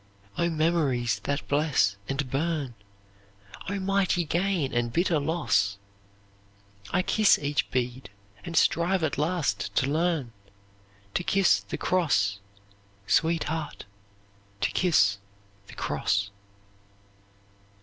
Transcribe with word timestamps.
"'O 0.35 0.49
memories 0.49 1.19
that 1.25 1.47
bless 1.47 1.95
and 2.09 2.31
burn! 2.31 2.73
Oh 3.69 3.79
mighty 3.79 4.23
gain 4.25 4.73
and 4.73 4.91
bitter 4.91 5.19
loss! 5.19 5.77
I 6.89 7.03
kiss 7.03 7.37
each 7.37 7.69
bead 7.69 8.09
and 8.43 8.57
strive 8.57 9.03
at 9.03 9.19
last 9.19 9.75
to 9.75 9.85
learn 9.85 10.33
To 11.13 11.23
kiss 11.23 11.59
the 11.59 11.77
cross, 11.77 12.39
Sweet 13.05 13.43
heart, 13.43 13.85
To 14.61 14.71
kiss 14.71 15.19
the 15.67 15.75
cross.'" 15.75 16.31